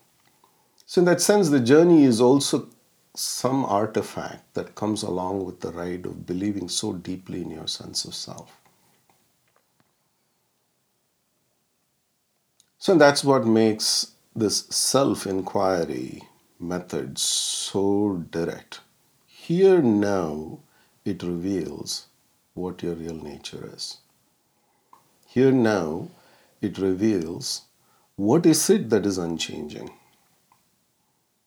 So, 0.87 1.01
in 1.01 1.05
that 1.05 1.21
sense, 1.21 1.49
the 1.49 1.59
journey 1.59 2.05
is 2.05 2.19
also 2.19 2.67
some 3.13 3.63
artifact 3.65 4.55
that 4.55 4.73
comes 4.73 5.03
along 5.03 5.45
with 5.45 5.59
the 5.59 5.71
ride 5.71 6.07
of 6.07 6.25
believing 6.25 6.69
so 6.69 6.93
deeply 6.93 7.43
in 7.43 7.51
your 7.51 7.67
sense 7.67 8.03
of 8.05 8.15
self. 8.15 8.59
So 12.79 12.97
that's 12.97 13.23
what 13.23 13.45
makes 13.45 14.13
this 14.35 14.65
self 14.71 15.27
inquiry 15.27 16.23
method 16.59 17.19
so 17.19 18.25
direct. 18.31 18.79
Here 19.27 19.83
now 19.83 20.61
it 21.05 21.21
reveals 21.21 22.07
what 22.55 22.81
your 22.81 22.95
real 22.95 23.21
nature 23.23 23.69
is. 23.71 23.97
Here 25.37 25.51
now 25.51 26.09
it 26.61 26.79
reveals 26.79 27.61
what 28.15 28.47
is 28.47 28.71
it 28.71 28.89
that 28.89 29.05
is 29.05 29.19
unchanging. 29.19 29.91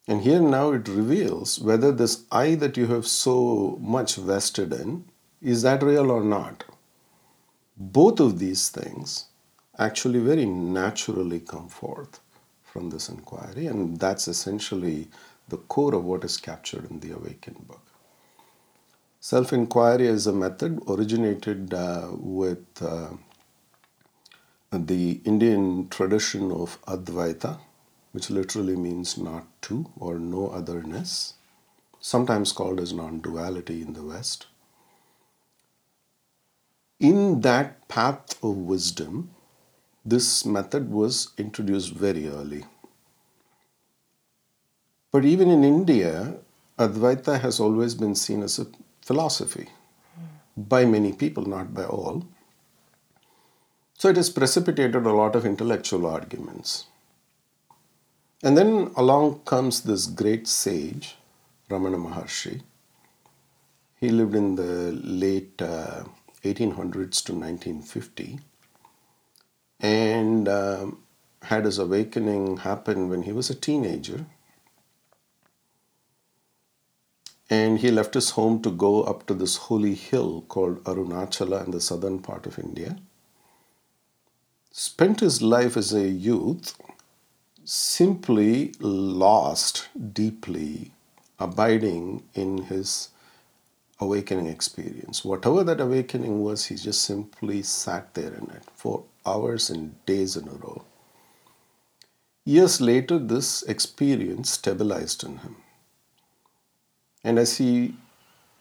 And 0.06 0.20
here 0.20 0.38
now 0.40 0.70
it 0.70 0.86
reveals 0.86 1.58
whether 1.58 1.90
this 1.90 2.22
I 2.30 2.54
that 2.54 2.76
you 2.76 2.86
have 2.86 3.04
so 3.04 3.78
much 3.80 4.14
vested 4.14 4.72
in 4.72 5.06
is 5.42 5.62
that 5.62 5.82
real 5.82 6.12
or 6.12 6.22
not. 6.22 6.62
Both 7.76 8.20
of 8.20 8.38
these 8.38 8.68
things 8.68 9.24
actually 9.76 10.20
very 10.20 10.46
naturally 10.46 11.40
come 11.40 11.68
forth 11.68 12.20
from 12.62 12.90
this 12.90 13.08
inquiry, 13.08 13.66
and 13.66 13.98
that's 13.98 14.28
essentially 14.28 15.08
the 15.48 15.56
core 15.56 15.96
of 15.96 16.04
what 16.04 16.22
is 16.22 16.36
captured 16.36 16.88
in 16.88 17.00
the 17.00 17.10
Awakened 17.10 17.66
book. 17.66 17.82
Self 19.18 19.52
inquiry 19.52 20.06
is 20.06 20.28
a 20.28 20.32
method 20.32 20.80
originated 20.86 21.74
uh, 21.74 22.06
with 22.12 22.64
uh, 22.80 23.08
the 24.72 25.20
Indian 25.24 25.88
tradition 25.88 26.52
of 26.52 26.80
Advaita, 26.82 27.58
which 28.12 28.30
literally 28.30 28.76
means 28.76 29.18
not 29.18 29.46
two 29.60 29.90
or 29.98 30.18
no 30.18 30.48
otherness, 30.48 31.34
sometimes 32.00 32.52
called 32.52 32.78
as 32.78 32.92
non 32.92 33.20
duality 33.20 33.82
in 33.82 33.94
the 33.94 34.02
West. 34.02 34.46
In 37.00 37.40
that 37.40 37.88
path 37.88 38.36
of 38.44 38.56
wisdom, 38.56 39.30
this 40.04 40.44
method 40.44 40.90
was 40.90 41.32
introduced 41.36 41.92
very 41.92 42.28
early. 42.28 42.64
But 45.10 45.24
even 45.24 45.50
in 45.50 45.64
India, 45.64 46.36
Advaita 46.78 47.40
has 47.40 47.58
always 47.58 47.94
been 47.94 48.14
seen 48.14 48.42
as 48.42 48.58
a 48.58 48.66
philosophy 49.02 49.68
by 50.56 50.84
many 50.84 51.12
people, 51.12 51.44
not 51.46 51.74
by 51.74 51.84
all. 51.84 52.26
So 54.00 54.08
it 54.08 54.16
has 54.16 54.30
precipitated 54.30 55.04
a 55.04 55.12
lot 55.12 55.36
of 55.36 55.44
intellectual 55.44 56.06
arguments. 56.06 56.86
And 58.42 58.56
then 58.56 58.92
along 58.96 59.40
comes 59.40 59.82
this 59.82 60.06
great 60.06 60.48
sage, 60.48 61.16
Ramana 61.68 61.98
Maharshi. 62.02 62.62
He 63.96 64.08
lived 64.08 64.34
in 64.34 64.54
the 64.54 64.92
late 65.04 65.60
uh, 65.60 66.04
1800s 66.44 67.22
to 67.26 67.34
1950 67.34 68.38
and 69.80 70.48
um, 70.48 71.02
had 71.42 71.66
his 71.66 71.78
awakening 71.78 72.56
happen 72.56 73.10
when 73.10 73.24
he 73.24 73.32
was 73.32 73.50
a 73.50 73.54
teenager. 73.54 74.24
And 77.50 77.80
he 77.80 77.90
left 77.90 78.14
his 78.14 78.30
home 78.30 78.62
to 78.62 78.70
go 78.70 79.02
up 79.02 79.26
to 79.26 79.34
this 79.34 79.58
holy 79.68 79.94
hill 79.94 80.46
called 80.48 80.82
Arunachala 80.84 81.66
in 81.66 81.70
the 81.70 81.82
southern 81.82 82.20
part 82.20 82.46
of 82.46 82.58
India. 82.58 82.96
Spent 84.72 85.18
his 85.18 85.42
life 85.42 85.76
as 85.76 85.92
a 85.92 86.08
youth 86.08 86.78
simply 87.64 88.72
lost 88.78 89.88
deeply, 90.12 90.92
abiding 91.40 92.22
in 92.34 92.64
his 92.64 93.08
awakening 93.98 94.46
experience. 94.46 95.24
Whatever 95.24 95.64
that 95.64 95.80
awakening 95.80 96.42
was, 96.42 96.66
he 96.66 96.76
just 96.76 97.02
simply 97.02 97.62
sat 97.62 98.14
there 98.14 98.32
in 98.32 98.48
it 98.50 98.62
for 98.74 99.04
hours 99.26 99.70
and 99.70 100.04
days 100.06 100.36
in 100.36 100.46
a 100.48 100.52
row. 100.52 100.84
Years 102.44 102.80
later, 102.80 103.18
this 103.18 103.62
experience 103.64 104.50
stabilized 104.50 105.24
in 105.24 105.38
him. 105.38 105.56
And 107.22 107.38
as 107.38 107.58
he 107.58 107.96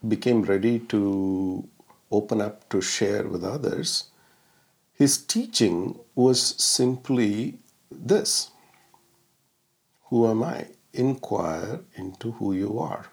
became 0.06 0.42
ready 0.42 0.80
to 0.80 1.68
open 2.12 2.42
up 2.42 2.68
to 2.70 2.82
share 2.82 3.28
with 3.28 3.44
others, 3.44 4.06
his 5.00 5.18
teaching 5.18 5.98
was 6.14 6.42
simply 6.62 7.58
this 7.90 8.52
Who 10.10 10.28
am 10.28 10.44
I? 10.44 10.68
Inquire 10.92 11.80
into 11.96 12.32
who 12.32 12.54
you 12.54 12.80
are. 12.80 13.06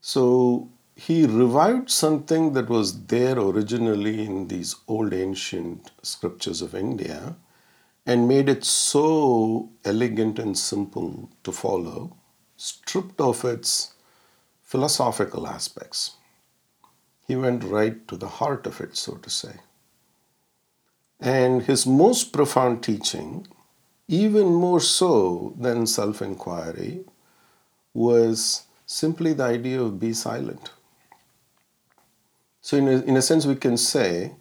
So 0.00 0.68
he 0.96 1.26
revived 1.26 1.90
something 1.90 2.54
that 2.54 2.68
was 2.68 3.06
there 3.06 3.38
originally 3.38 4.24
in 4.24 4.48
these 4.48 4.74
old 4.88 5.14
ancient 5.14 5.92
scriptures 6.02 6.60
of 6.60 6.74
India 6.74 7.36
and 8.04 8.26
made 8.26 8.48
it 8.48 8.64
so 8.64 9.70
elegant 9.84 10.40
and 10.40 10.58
simple 10.58 11.30
to 11.44 11.52
follow, 11.52 12.16
stripped 12.56 13.20
of 13.20 13.44
its 13.44 13.94
philosophical 14.62 15.46
aspects. 15.46 16.16
He 17.26 17.36
went 17.36 17.64
right 17.64 18.06
to 18.08 18.16
the 18.16 18.28
heart 18.28 18.66
of 18.66 18.80
it, 18.80 18.96
so 18.96 19.14
to 19.14 19.30
say. 19.30 19.56
And 21.20 21.62
his 21.62 21.86
most 21.86 22.32
profound 22.32 22.82
teaching, 22.82 23.46
even 24.08 24.52
more 24.52 24.80
so 24.80 25.54
than 25.58 25.86
self 25.86 26.20
inquiry, 26.20 27.04
was 27.94 28.64
simply 28.86 29.32
the 29.32 29.44
idea 29.44 29.80
of 29.80 30.00
be 30.00 30.12
silent. 30.12 30.70
So, 32.60 32.76
in 32.76 32.88
a, 32.88 33.00
in 33.02 33.16
a 33.16 33.22
sense, 33.22 33.46
we 33.46 33.56
can 33.56 33.76
say 33.76 34.32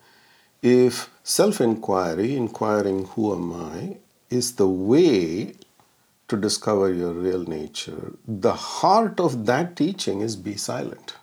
if 0.61 1.09
self 1.23 1.61
inquiry, 1.61 2.35
inquiring 2.35 3.05
who 3.05 3.33
am 3.33 3.53
I, 3.53 3.97
is 4.29 4.55
the 4.55 4.67
way 4.67 5.53
to 6.27 6.37
discover 6.37 6.93
your 6.93 7.11
real 7.11 7.43
nature, 7.43 8.13
the 8.27 8.53
heart 8.53 9.19
of 9.19 9.45
that 9.47 9.75
teaching 9.75 10.21
is 10.21 10.35
be 10.35 10.55
silent. 10.55 11.15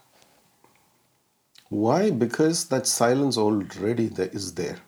Why? 1.69 2.11
Because 2.11 2.67
that 2.69 2.87
silence 2.87 3.37
already 3.37 4.09
there 4.09 4.29
is 4.29 4.55
there. 4.55 4.79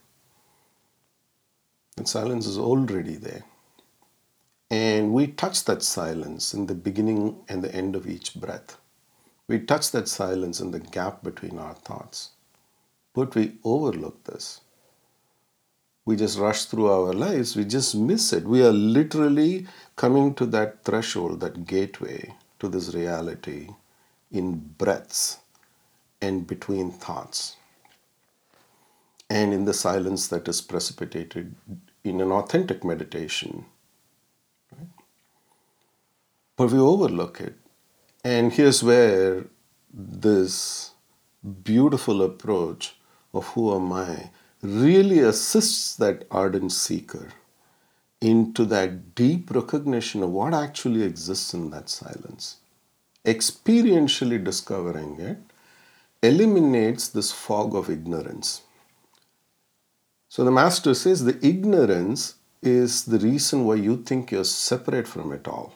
That 1.97 2.09
silence 2.09 2.47
is 2.47 2.59
already 2.59 3.17
there. 3.17 3.45
And 4.71 5.13
we 5.13 5.27
touch 5.27 5.65
that 5.65 5.83
silence 5.83 6.55
in 6.55 6.67
the 6.67 6.75
beginning 6.75 7.45
and 7.49 7.63
the 7.63 7.75
end 7.75 7.97
of 7.97 8.09
each 8.09 8.35
breath. 8.35 8.79
We 9.49 9.61
touch 9.61 9.91
that 9.91 10.09
silence 10.09 10.61
in 10.61 10.71
the 10.71 10.81
gap 10.81 11.23
between 11.23 11.59
our 11.59 11.75
thoughts. 11.75 12.31
But 13.15 13.35
we 13.35 13.59
overlook 13.65 14.25
this. 14.25 14.61
We 16.07 16.17
just 16.17 16.39
rush 16.39 16.65
through 16.65 16.91
our 16.91 17.13
lives, 17.13 17.57
we 17.57 17.65
just 17.65 17.95
miss 17.95 18.33
it. 18.33 18.45
We 18.45 18.63
are 18.65 18.73
literally 18.73 19.67
coming 19.97 20.35
to 20.37 20.47
that 20.47 20.85
threshold, 20.85 21.41
that 21.41 21.67
gateway 21.67 22.35
to 22.59 22.69
this 22.69 22.95
reality 22.95 23.69
in 24.31 24.57
breaths 24.79 25.39
and 26.21 26.47
between 26.47 26.91
thoughts, 26.91 27.57
and 29.29 29.53
in 29.53 29.65
the 29.65 29.75
silence 29.75 30.29
that 30.29 30.49
is 30.49 30.61
precipitated 30.61 31.55
in 32.05 32.21
an 32.21 32.33
authentic 32.33 32.85
meditation. 32.85 33.65
Right? 34.73 34.89
But 36.57 36.73
we 36.73 36.79
overlook 36.79 37.41
it. 37.41 37.55
And 38.25 38.53
here's 38.53 38.83
where 38.83 39.47
this 39.93 40.91
beautiful 41.63 42.23
approach 42.23 42.97
of 43.33 43.47
who 43.49 43.75
am 43.75 43.93
I 43.93 44.31
really 44.63 45.21
assists 45.21 45.97
that 45.97 46.27
ardent 46.31 46.73
seeker 46.73 47.29
into 48.21 48.67
that 48.67 49.15
deep 49.15 49.51
recognition 49.51 50.23
of 50.23 50.31
what 50.31 50.53
actually 50.53 51.03
exists 51.03 51.55
in 51.55 51.71
that 51.71 51.89
silence. 51.89 52.57
Experientially 53.25 54.43
discovering 54.43 55.19
it 55.19 55.39
eliminates 56.23 57.09
this 57.09 57.33
fog 57.33 57.75
of 57.75 57.89
ignorance. 57.89 58.63
So 60.29 60.45
the 60.45 60.51
master 60.51 60.95
says 60.95 61.25
the 61.25 61.45
ignorance 61.45 62.35
is 62.63 63.07
the 63.07 63.19
reason 63.19 63.65
why 63.65 63.77
you 63.77 64.03
think 64.03 64.31
you're 64.31 64.45
separate 64.45 65.09
from 65.09 65.33
it 65.33 65.49
all. 65.49 65.75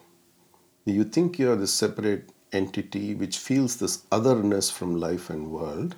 You 0.85 1.05
think 1.05 1.39
you're 1.39 1.57
the 1.57 1.67
separate 1.67 2.29
entity 2.53 3.15
which 3.15 3.39
feels 3.39 3.77
this 3.77 4.05
otherness 4.13 4.71
from 4.71 5.01
life 5.01 5.31
and 5.31 5.51
world. 5.51 5.97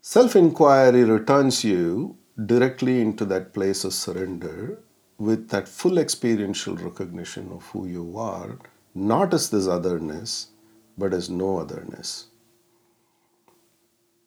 Self 0.00 0.34
inquiry 0.34 1.04
returns 1.04 1.62
you 1.62 2.16
directly 2.46 3.00
into 3.02 3.26
that 3.26 3.52
place 3.52 3.84
of 3.84 3.92
surrender 3.92 4.78
with 5.18 5.50
that 5.50 5.68
full 5.68 5.98
experiential 5.98 6.76
recognition 6.76 7.52
of 7.52 7.62
who 7.66 7.86
you 7.86 8.18
are, 8.18 8.58
not 8.94 9.34
as 9.34 9.50
this 9.50 9.68
otherness, 9.68 10.48
but 10.96 11.12
as 11.12 11.28
no 11.28 11.58
otherness. 11.58 12.28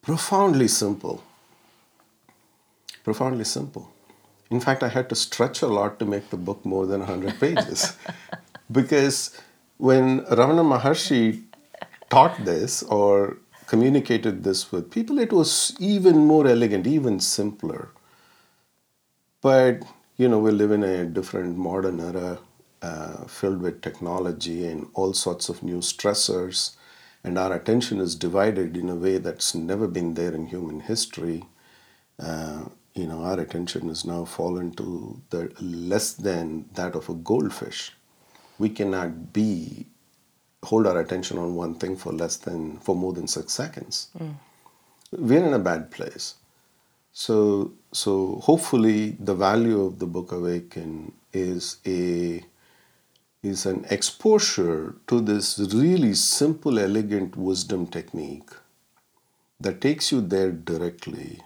Profoundly 0.06 0.68
simple. 0.68 1.24
Profoundly 3.02 3.42
simple. 3.42 3.90
In 4.50 4.60
fact, 4.60 4.84
I 4.84 4.88
had 4.88 5.08
to 5.08 5.16
stretch 5.16 5.62
a 5.62 5.66
lot 5.66 5.98
to 5.98 6.04
make 6.04 6.30
the 6.30 6.36
book 6.36 6.64
more 6.64 6.86
than 6.86 7.00
100 7.00 7.40
pages. 7.40 7.96
because 8.70 9.36
when 9.78 10.20
Ramana 10.26 10.64
Maharshi 10.64 11.42
taught 12.08 12.44
this 12.44 12.84
or 12.84 13.38
communicated 13.66 14.44
this 14.44 14.70
with 14.70 14.92
people, 14.92 15.18
it 15.18 15.32
was 15.32 15.74
even 15.80 16.18
more 16.18 16.46
elegant, 16.46 16.86
even 16.86 17.18
simpler. 17.18 17.88
But 19.42 19.82
you 20.16 20.28
know, 20.28 20.38
we 20.38 20.52
live 20.52 20.70
in 20.70 20.84
a 20.84 21.04
different 21.04 21.58
modern 21.58 21.98
era 21.98 22.38
uh, 22.80 23.24
filled 23.24 23.60
with 23.60 23.82
technology 23.82 24.68
and 24.68 24.86
all 24.94 25.12
sorts 25.14 25.48
of 25.48 25.64
new 25.64 25.78
stressors, 25.78 26.76
and 27.26 27.36
our 27.36 27.52
attention 27.52 28.00
is 28.00 28.14
divided 28.14 28.76
in 28.76 28.88
a 28.88 28.94
way 28.94 29.18
that's 29.18 29.52
never 29.52 29.88
been 29.88 30.14
there 30.14 30.32
in 30.32 30.46
human 30.46 30.78
history. 30.78 31.44
Uh, 32.20 32.66
you 32.94 33.06
know, 33.06 33.24
our 33.24 33.40
attention 33.40 33.90
is 33.90 34.04
now 34.04 34.24
fallen 34.24 34.72
to 34.74 35.20
the 35.30 35.52
less 35.60 36.12
than 36.12 36.66
that 36.74 36.94
of 36.94 37.08
a 37.08 37.14
goldfish. 37.14 37.92
We 38.60 38.68
cannot 38.68 39.32
be 39.32 39.86
hold 40.62 40.86
our 40.86 41.00
attention 41.00 41.36
on 41.38 41.56
one 41.56 41.74
thing 41.74 41.96
for 41.96 42.12
less 42.12 42.36
than 42.36 42.78
for 42.78 42.94
more 42.94 43.12
than 43.12 43.26
six 43.26 43.52
seconds. 43.52 44.08
Mm. 44.18 44.34
We're 45.10 45.44
in 45.44 45.52
a 45.52 45.58
bad 45.58 45.90
place. 45.90 46.34
So, 47.12 47.72
so 47.92 48.36
hopefully, 48.44 49.16
the 49.18 49.34
value 49.34 49.82
of 49.82 49.98
the 49.98 50.06
Book 50.06 50.30
Awaken 50.30 51.12
is 51.32 51.78
a 51.86 52.44
is 53.46 53.66
an 53.66 53.86
exposure 53.90 54.94
to 55.06 55.20
this 55.20 55.58
really 55.72 56.14
simple, 56.14 56.78
elegant 56.78 57.36
wisdom 57.36 57.86
technique 57.86 58.50
that 59.60 59.80
takes 59.80 60.12
you 60.12 60.20
there 60.20 60.52
directly 60.52 61.40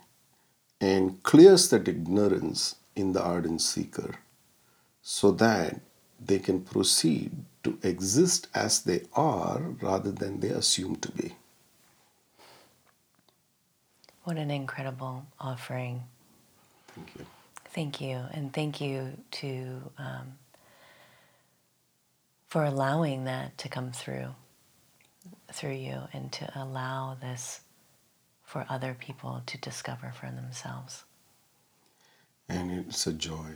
and 0.81 1.23
clears 1.23 1.69
that 1.71 1.87
ignorance 1.87 2.77
in 2.97 3.13
the 3.13 3.23
ardent 3.23 3.61
seeker 3.61 4.17
so 5.03 5.31
that 5.31 5.81
they 6.25 6.39
can 6.39 6.61
proceed 6.61 7.31
to 7.63 7.79
exist 7.83 8.49
as 8.55 8.83
they 8.83 9.03
are 9.15 9.61
rather 9.81 10.11
than 10.11 10.41
they 10.41 10.49
assume 10.49 10.97
to 10.97 11.11
be. 11.13 11.35
What 14.25 14.37
an 14.37 14.51
incredible 14.51 15.27
offering. 15.39 16.03
Thank 16.95 17.09
you. 17.19 17.27
Thank 17.73 18.01
you. 18.01 18.21
And 18.33 18.53
thank 18.53 18.81
you 18.81 19.17
to 19.33 19.83
um, 19.99 20.39
for 22.51 22.65
allowing 22.65 23.25
that 23.25 23.57
to 23.57 23.69
come 23.69 23.93
through 23.93 24.35
through 25.53 25.73
you 25.73 26.03
and 26.13 26.33
to 26.33 26.51
allow 26.61 27.17
this 27.21 27.61
for 28.45 28.67
other 28.69 28.97
people 28.99 29.43
to 29.47 29.57
discover 29.59 30.13
for 30.19 30.27
themselves. 30.27 31.05
And 32.49 32.73
it's 32.73 33.07
a 33.07 33.13
joy. 33.13 33.55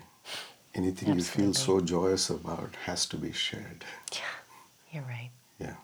Anything 0.75 1.11
Absolutely. 1.11 1.17
you 1.17 1.23
feel 1.23 1.55
so 1.55 1.81
joyous 1.81 2.31
about 2.31 2.77
has 2.85 3.07
to 3.07 3.17
be 3.17 3.33
shared. 3.33 3.85
Yeah, 4.13 4.19
you're 4.93 5.03
right. 5.03 5.31
Yeah. 5.59 5.75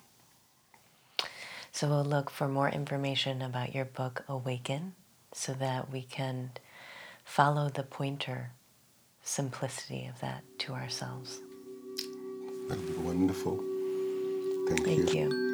So 1.73 1.89
we'll 1.89 2.05
look 2.05 2.31
for 2.31 2.47
more 2.47 2.69
information 2.69 3.43
about 3.43 3.75
your 3.75 3.85
book, 3.85 4.25
Awaken, 4.29 4.95
so 5.33 5.53
that 5.55 5.91
we 5.91 6.03
can 6.03 6.53
follow 7.25 7.69
the 7.69 7.83
pointer 7.83 8.53
simplicity 9.23 10.07
of 10.07 10.21
that 10.21 10.43
to 10.61 10.75
ourselves. 10.75 11.41
That'd 12.71 12.87
be 12.87 12.95
wonderful. 13.03 13.63
Thank, 14.69 14.85
Thank 14.85 15.13
you. 15.13 15.29
you. 15.29 15.47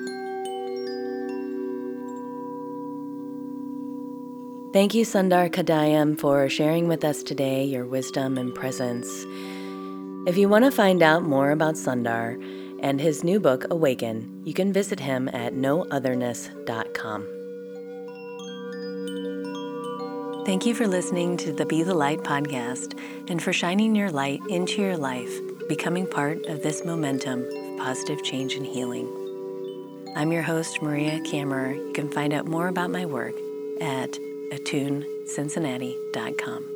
Thank 4.72 4.92
you, 4.92 5.04
Sundar 5.06 5.50
Kadayam, 5.50 6.20
for 6.20 6.48
sharing 6.50 6.86
with 6.86 7.02
us 7.02 7.22
today 7.22 7.64
your 7.64 7.86
wisdom 7.86 8.36
and 8.36 8.54
presence. 8.54 9.08
If 10.28 10.36
you 10.36 10.48
want 10.48 10.66
to 10.66 10.70
find 10.70 11.02
out 11.02 11.22
more 11.22 11.50
about 11.50 11.76
Sundar, 11.76 12.36
and 12.80 13.00
his 13.00 13.24
new 13.24 13.40
book, 13.40 13.64
Awaken, 13.70 14.42
you 14.44 14.52
can 14.52 14.72
visit 14.72 15.00
him 15.00 15.28
at 15.28 15.54
nootherness.com. 15.54 17.26
Thank 20.44 20.64
you 20.64 20.74
for 20.74 20.86
listening 20.86 21.36
to 21.38 21.52
the 21.52 21.66
Be 21.66 21.82
the 21.82 21.94
Light 21.94 22.20
podcast 22.20 22.98
and 23.28 23.42
for 23.42 23.52
shining 23.52 23.96
your 23.96 24.10
light 24.10 24.40
into 24.48 24.80
your 24.80 24.96
life, 24.96 25.40
becoming 25.68 26.06
part 26.06 26.46
of 26.46 26.62
this 26.62 26.84
momentum 26.84 27.44
of 27.44 27.78
positive 27.78 28.22
change 28.22 28.54
and 28.54 28.66
healing. 28.66 29.08
I'm 30.16 30.30
your 30.32 30.42
host, 30.42 30.80
Maria 30.80 31.20
Kammerer. 31.20 31.76
You 31.76 31.92
can 31.92 32.08
find 32.08 32.32
out 32.32 32.46
more 32.46 32.68
about 32.68 32.90
my 32.90 33.04
work 33.06 33.34
at 33.80 34.18
attunecincinnati.com. 34.52 36.75